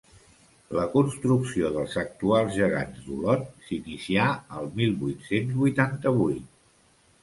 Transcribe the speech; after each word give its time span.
La 0.77 0.85
construcció 0.93 1.69
dels 1.75 1.99
actuals 2.03 2.51
Gegants 2.57 3.05
d'Olot 3.05 3.47
s'inicià 3.69 4.27
el 4.59 4.69
mil 4.83 5.01
vuit-cents 5.07 5.57
vuitanta-vuit. 5.65 6.55